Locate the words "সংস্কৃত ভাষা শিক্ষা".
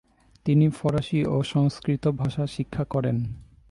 1.43-2.83